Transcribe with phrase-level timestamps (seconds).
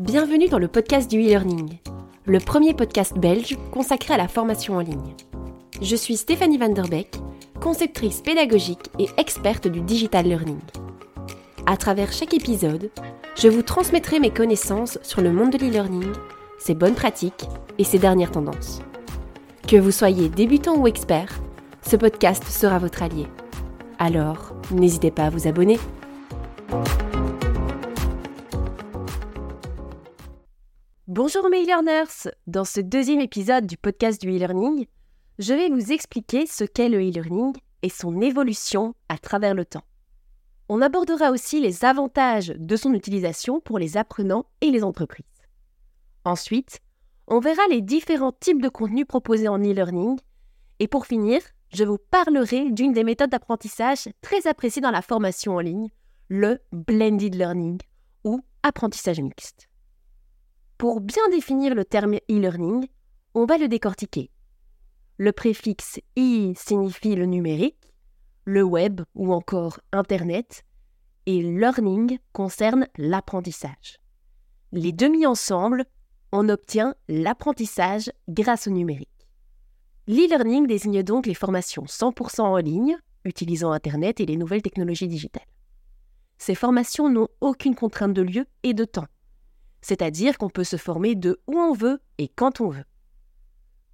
[0.00, 1.76] Bienvenue dans le podcast du e-learning,
[2.24, 5.14] le premier podcast belge consacré à la formation en ligne.
[5.82, 7.20] Je suis Stéphanie Van Der Beek,
[7.60, 10.58] conceptrice pédagogique et experte du digital learning.
[11.66, 12.88] À travers chaque épisode,
[13.36, 16.12] je vous transmettrai mes connaissances sur le monde de l'e-learning,
[16.58, 17.44] ses bonnes pratiques
[17.76, 18.80] et ses dernières tendances.
[19.68, 21.42] Que vous soyez débutant ou expert,
[21.82, 23.26] ce podcast sera votre allié.
[23.98, 25.78] Alors, n'hésitez pas à vous abonner.
[31.12, 34.86] Bonjour mes e-learners Dans ce deuxième épisode du podcast du e-learning,
[35.40, 37.52] je vais vous expliquer ce qu'est le e-learning
[37.82, 39.82] et son évolution à travers le temps.
[40.68, 45.26] On abordera aussi les avantages de son utilisation pour les apprenants et les entreprises.
[46.24, 46.78] Ensuite,
[47.26, 50.16] on verra les différents types de contenus proposés en e-learning.
[50.78, 51.42] Et pour finir,
[51.74, 55.88] je vous parlerai d'une des méthodes d'apprentissage très appréciées dans la formation en ligne,
[56.28, 57.80] le blended learning
[58.22, 59.69] ou apprentissage mixte.
[60.80, 62.86] Pour bien définir le terme e-learning,
[63.34, 64.30] on va le décortiquer.
[65.18, 67.92] Le préfixe e signifie le numérique,
[68.46, 70.64] le web ou encore Internet,
[71.26, 73.98] et learning concerne l'apprentissage.
[74.72, 75.84] Les deux mis ensemble,
[76.32, 79.28] on obtient l'apprentissage grâce au numérique.
[80.06, 85.44] L'e-learning désigne donc les formations 100% en ligne, utilisant Internet et les nouvelles technologies digitales.
[86.38, 89.08] Ces formations n'ont aucune contrainte de lieu et de temps
[89.82, 92.84] c'est-à-dire qu'on peut se former de où on veut et quand on veut.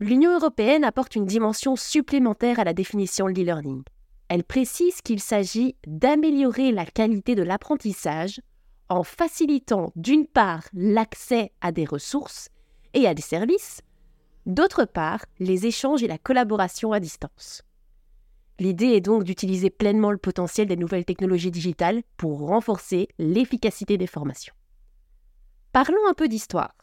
[0.00, 3.82] L'Union européenne apporte une dimension supplémentaire à la définition de l'e-learning.
[4.28, 8.40] Elle précise qu'il s'agit d'améliorer la qualité de l'apprentissage
[8.88, 12.48] en facilitant d'une part l'accès à des ressources
[12.94, 13.82] et à des services,
[14.46, 17.62] d'autre part les échanges et la collaboration à distance.
[18.60, 24.08] L'idée est donc d'utiliser pleinement le potentiel des nouvelles technologies digitales pour renforcer l'efficacité des
[24.08, 24.54] formations.
[25.72, 26.74] Parlons un peu d'histoire.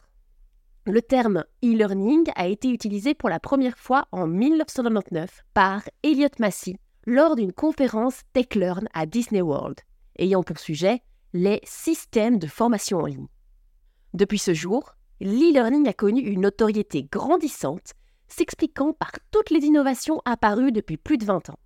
[0.86, 6.76] Le terme e-learning a été utilisé pour la première fois en 1999 par Elliot Massey
[7.04, 9.80] lors d'une conférence TechLearn à Disney World,
[10.20, 11.02] ayant pour sujet
[11.32, 13.26] les systèmes de formation en ligne.
[14.14, 17.92] Depuis ce jour, l'e-learning a connu une notoriété grandissante,
[18.28, 21.58] s'expliquant par toutes les innovations apparues depuis plus de 20 ans.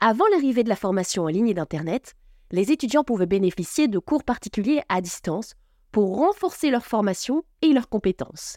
[0.00, 2.14] Avant l'arrivée de la formation en ligne et d'Internet,
[2.50, 5.54] les étudiants pouvaient bénéficier de cours particuliers à distance
[5.92, 8.56] pour renforcer leur formation et leurs compétences.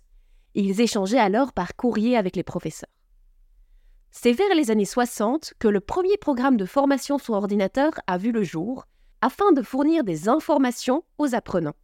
[0.56, 2.90] Ils échangeaient alors par courrier avec les professeurs.
[4.12, 8.32] C'est vers les années 60 que le premier programme de formation sur ordinateur a vu
[8.32, 8.86] le jour,
[9.22, 11.76] afin de fournir des informations aux apprenants.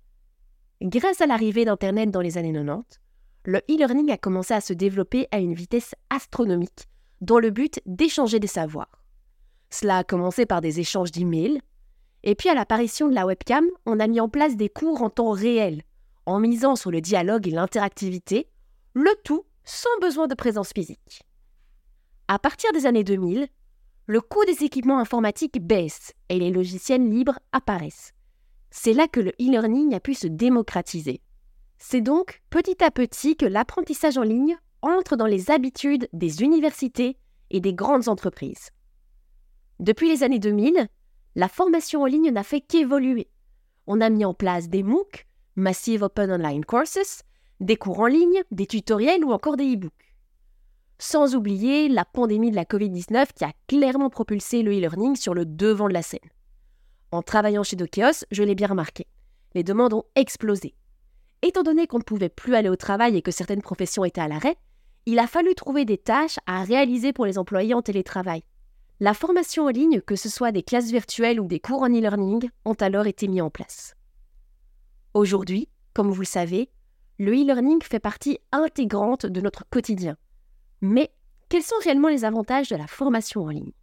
[0.82, 3.00] Grâce à l'arrivée d'Internet dans les années 90,
[3.46, 6.88] le e-learning a commencé à se développer à une vitesse astronomique,
[7.22, 9.04] dans le but d'échanger des savoirs.
[9.70, 11.62] Cela a commencé par des échanges d'emails,
[12.26, 15.12] et puis à l'apparition de la webcam, on a mis en place des cours en
[15.12, 15.84] temps réel,
[16.26, 18.48] en misant sur le dialogue et l'interactivité,
[18.94, 21.22] le tout sans besoin de présence physique.
[22.28, 23.48] À partir des années 2000,
[24.08, 28.14] le coût des équipements informatiques baisse et les logiciels libres apparaissent.
[28.72, 31.22] C'est là que le e-learning a pu se démocratiser.
[31.78, 37.18] C'est donc petit à petit que l'apprentissage en ligne entre dans les habitudes des universités
[37.52, 38.70] et des grandes entreprises.
[39.80, 40.88] Depuis les années 2000,
[41.36, 43.28] la formation en ligne n'a fait qu'évoluer.
[43.88, 47.24] On a mis en place des MOOC, Massive Open Online Courses,
[47.60, 49.92] des cours en ligne, des tutoriels ou encore des e-books.
[50.98, 55.46] Sans oublier la pandémie de la Covid-19 qui a clairement propulsé le e-learning sur le
[55.46, 56.20] devant de la scène.
[57.12, 59.06] En travaillant chez Dokeos, je l'ai bien remarqué.
[59.54, 60.74] Les demandes ont explosé.
[61.42, 64.28] Étant donné qu'on ne pouvait plus aller au travail et que certaines professions étaient à
[64.28, 64.56] l'arrêt,
[65.06, 68.44] il a fallu trouver des tâches à réaliser pour les employés en télétravail.
[69.02, 72.50] La formation en ligne, que ce soit des classes virtuelles ou des cours en e-learning,
[72.64, 73.94] ont alors été mis en place.
[75.14, 76.70] Aujourd'hui, comme vous le savez,
[77.20, 80.16] le e-learning fait partie intégrante de notre quotidien.
[80.80, 81.12] Mais
[81.50, 83.74] quels sont réellement les avantages de la formation en ligne?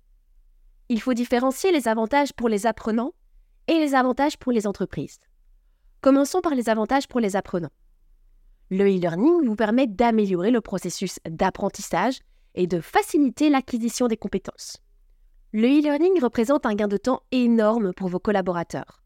[0.89, 3.13] Il faut différencier les avantages pour les apprenants
[3.69, 5.19] et les avantages pour les entreprises.
[6.01, 7.73] Commençons par les avantages pour les apprenants.
[8.71, 12.21] Le e-learning vous permet d'améliorer le processus d'apprentissage
[12.55, 14.83] et de faciliter l'acquisition des compétences.
[15.55, 19.03] Le e-learning représente un gain de temps énorme pour vos collaborateurs.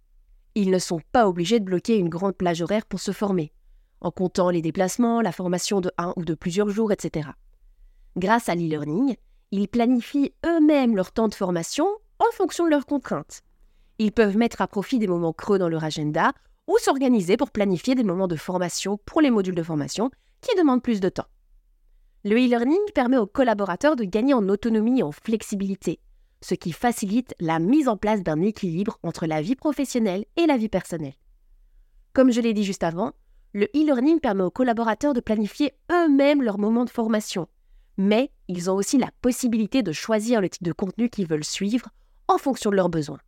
[0.55, 3.53] Ils ne sont pas obligés de bloquer une grande plage horaire pour se former,
[4.01, 7.31] en comptant les déplacements, la formation de un ou de plusieurs jours, etc.
[8.17, 9.17] Grâce à l'e-learning,
[9.51, 11.89] ils planifient eux-mêmes leur temps de formation
[12.21, 13.43] en fonction de leurs contraintes.
[13.99, 16.31] Ils peuvent mettre à profit des moments creux dans leur agenda
[16.69, 20.13] ou s'organiser pour planifier des moments de formation pour les modules de formation
[20.43, 21.27] qui demandent plus de temps.
[22.23, 25.99] Le e-learning permet aux collaborateurs de gagner en autonomie et en flexibilité,
[26.47, 30.57] ce qui facilite la mise en place d'un équilibre entre la vie professionnelle et la
[30.57, 31.17] vie personnelle.
[32.13, 33.13] Comme je l'ai dit juste avant,
[33.53, 37.49] Le e-learning permet aux collaborateurs de planifier eux-mêmes leur moment de formation,
[37.97, 41.89] mais ils ont aussi la possibilité de choisir le type de contenu qu'ils veulent suivre
[42.29, 43.21] en fonction de leurs besoins.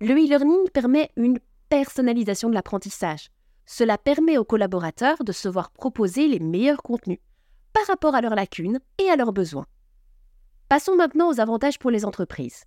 [0.00, 1.38] Le e-learning permet une
[1.68, 3.30] personnalisation de l'apprentissage.
[3.66, 7.18] Cela permet aux collaborateurs de se voir proposer les meilleurs contenus
[7.72, 9.66] par rapport à leurs lacunes et à leurs besoins.
[10.68, 12.64] Passons maintenant aux avantages pour les entreprises.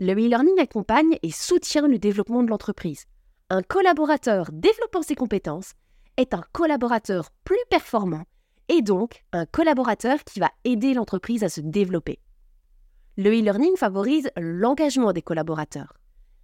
[0.00, 3.06] Le e-learning accompagne et soutient le développement de l'entreprise.
[3.48, 5.72] Un collaborateur développant ses compétences
[6.18, 8.24] est un collaborateur plus performant
[8.68, 12.18] et donc un collaborateur qui va aider l'entreprise à se développer.
[13.16, 15.94] Le e-learning favorise l'engagement des collaborateurs.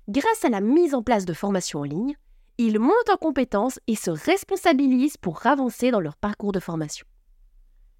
[0.09, 2.17] Grâce à la mise en place de formations en ligne,
[2.57, 7.07] ils montent en compétences et se responsabilisent pour avancer dans leur parcours de formation.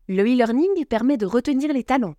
[0.09, 2.15] Le e-learning permet de retenir les talents.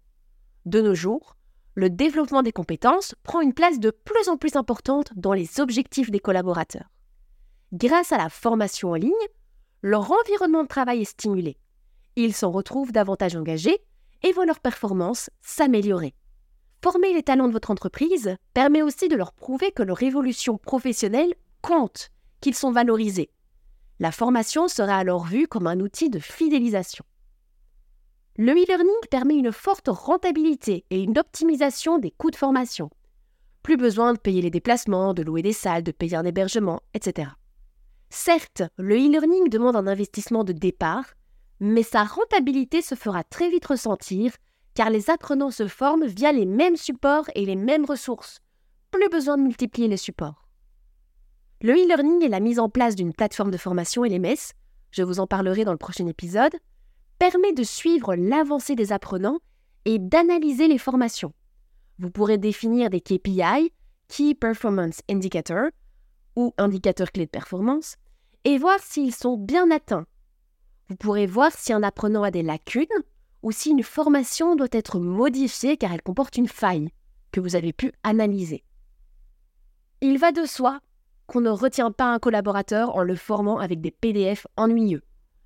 [0.66, 1.36] De nos jours,
[1.76, 6.12] le développement des compétences prend une place de plus en plus importante dans les objectifs
[6.12, 6.90] des collaborateurs.
[7.74, 9.12] Grâce à la formation en ligne,
[9.82, 11.58] leur environnement de travail est stimulé.
[12.16, 13.80] Ils s'en retrouvent davantage engagés
[14.22, 16.14] et voient leur performance s'améliorer.
[16.82, 21.34] Former les talents de votre entreprise permet aussi de leur prouver que leur évolution professionnelle
[21.62, 23.30] compte, qu'ils sont valorisés.
[24.00, 27.06] La formation sera alors vue comme un outil de fidélisation.
[28.36, 32.90] Le e-learning permet une forte rentabilité et une optimisation des coûts de formation.
[33.62, 37.30] Plus besoin de payer les déplacements, de louer des salles, de payer un hébergement, etc.
[38.10, 41.14] Certes, le e-learning demande un investissement de départ,
[41.60, 44.34] mais sa rentabilité se fera très vite ressentir
[44.74, 48.40] car les apprenants se forment via les mêmes supports et les mêmes ressources.
[48.90, 50.48] Plus besoin de multiplier les supports.
[51.62, 54.54] Le e-learning est la mise en place d'une plateforme de formation LMS,
[54.90, 56.56] je vous en parlerai dans le prochain épisode,
[57.32, 59.40] permet de suivre l'avancée des apprenants
[59.86, 61.32] et d'analyser les formations.
[61.98, 63.72] Vous pourrez définir des KPI,
[64.10, 65.70] Key Performance Indicator,
[66.36, 67.96] ou indicateurs clés de performance,
[68.44, 70.06] et voir s'ils sont bien atteints.
[70.90, 72.88] Vous pourrez voir si un apprenant a des lacunes
[73.42, 76.90] ou si une formation doit être modifiée car elle comporte une faille
[77.32, 78.66] que vous avez pu analyser.
[80.02, 80.82] Il va de soi
[81.28, 85.04] qu'on ne retient pas un collaborateur en le formant avec des PDF ennuyeux.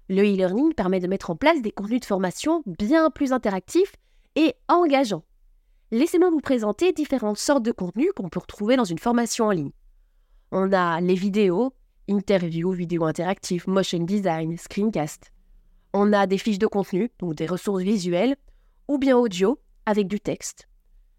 [0.09, 3.93] Le e-learning permet de mettre en place des contenus de formation bien plus interactifs
[4.35, 5.23] et engageants.
[5.91, 9.71] Laissez-moi vous présenter différentes sortes de contenus qu'on peut retrouver dans une formation en ligne.
[10.51, 11.73] On a les vidéos,
[12.09, 15.31] interviews, vidéos interactives, motion design, screencast.
[15.93, 18.35] On a des fiches de contenu, donc des ressources visuelles,
[18.87, 20.67] ou bien audio, avec du texte.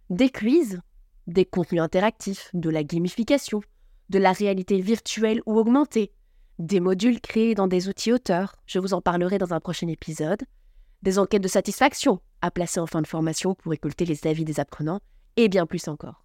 [0.09, 0.81] Des quiz,
[1.27, 3.61] des contenus interactifs, de la gamification,
[4.09, 6.13] de la réalité virtuelle ou augmentée,
[6.59, 10.43] des modules créés dans des outils auteurs, je vous en parlerai dans un prochain épisode,
[11.03, 14.61] des enquêtes de satisfaction à placer en fin de formation pour récolter les avis des
[14.61, 15.01] apprenants,
[15.37, 16.25] et bien plus encore.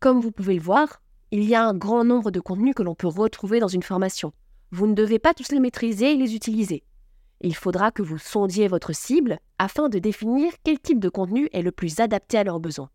[0.00, 2.94] Comme vous pouvez le voir, il y a un grand nombre de contenus que l'on
[2.94, 4.32] peut retrouver dans une formation.
[4.70, 6.84] Vous ne devez pas tous les maîtriser et les utiliser.
[7.40, 11.62] Il faudra que vous sondiez votre cible afin de définir quel type de contenu est
[11.62, 12.90] le plus adapté à leurs besoins.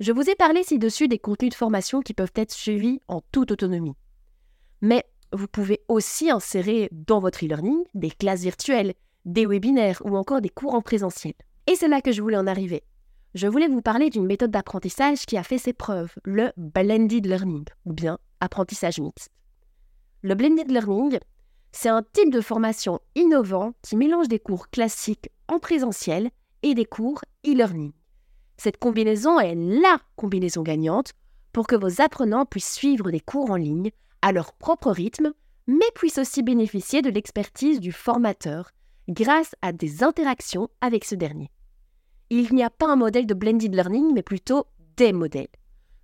[0.00, 3.50] Je vous ai parlé ci-dessus des contenus de formation qui peuvent être suivis en toute
[3.50, 3.94] autonomie.
[4.80, 8.94] Mais vous pouvez aussi insérer dans votre e-learning des classes virtuelles,
[9.24, 11.34] des webinaires ou encore des cours en présentiel.
[11.66, 12.82] Et c'est là que je voulais en arriver.
[13.34, 17.64] Je voulais vous parler d'une méthode d'apprentissage qui a fait ses preuves, le blended learning,
[17.84, 19.30] ou bien apprentissage mixte.
[20.22, 21.18] Le blended learning,
[21.72, 26.30] c'est un type de formation innovant qui mélange des cours classiques en présentiel
[26.62, 27.92] et des cours e-learning.
[28.56, 31.12] Cette combinaison est LA combinaison gagnante
[31.52, 33.90] pour que vos apprenants puissent suivre des cours en ligne
[34.24, 35.34] à leur propre rythme,
[35.66, 38.70] mais puissent aussi bénéficier de l'expertise du formateur
[39.06, 41.50] grâce à des interactions avec ce dernier.
[42.30, 44.64] Il n'y a pas un modèle de blended learning, mais plutôt
[44.96, 45.54] des modèles,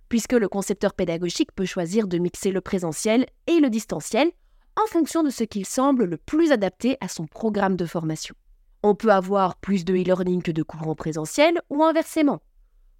[0.07, 4.31] puisque le concepteur pédagogique peut choisir de mixer le présentiel et le distanciel
[4.75, 8.35] en fonction de ce qu'il semble le plus adapté à son programme de formation.
[8.83, 12.39] On peut avoir plus de e-learning que de cours en présentiel ou inversement.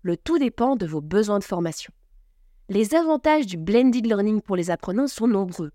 [0.01, 1.93] Le tout dépend de vos besoins de formation.
[2.73, 5.73] Les avantages du blended learning pour les apprenants sont nombreux.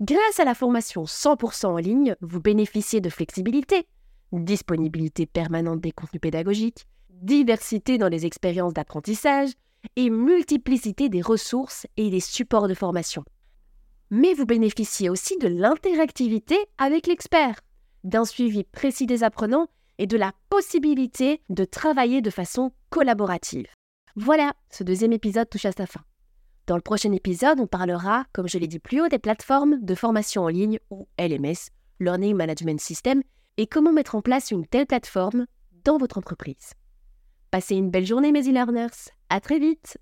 [0.00, 3.86] Grâce à la formation 100% en ligne, vous bénéficiez de flexibilité,
[4.32, 9.50] disponibilité permanente des contenus pédagogiques, diversité dans les expériences d'apprentissage
[9.96, 13.24] et multiplicité des ressources et des supports de formation.
[14.08, 17.60] Mais vous bénéficiez aussi de l'interactivité avec l'expert,
[18.04, 23.66] d'un suivi précis des apprenants et de la possibilité de travailler de façon collaborative.
[24.16, 26.00] Voilà, ce deuxième épisode touche à sa fin.
[26.66, 29.94] Dans le prochain épisode, on parlera, comme je l'ai dit plus haut, des plateformes de
[29.96, 33.22] formation en ligne ou LMS, Learning Management System,
[33.56, 35.46] et comment mettre en place une telle plateforme
[35.84, 36.74] dans votre entreprise.
[37.50, 39.10] Passez une belle journée, mes e-learners.
[39.28, 39.98] À très vite!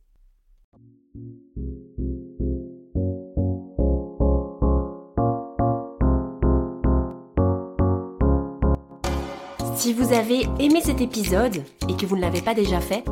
[9.81, 13.03] Si vous avez aimé cet épisode et que vous ne l'avez pas déjà fait,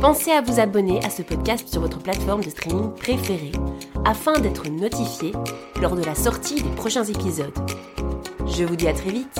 [0.00, 3.52] pensez à vous abonner à ce podcast sur votre plateforme de streaming préférée
[4.06, 5.32] afin d'être notifié
[5.82, 7.52] lors de la sortie des prochains épisodes.
[8.46, 9.38] Je vous dis à très vite